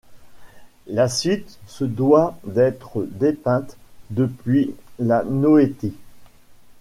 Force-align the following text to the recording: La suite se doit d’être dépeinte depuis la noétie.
La 0.87 1.07
suite 1.07 1.59
se 1.67 1.83
doit 1.85 2.35
d’être 2.43 3.03
dépeinte 3.11 3.77
depuis 4.09 4.73
la 4.97 5.23
noétie. 5.23 5.93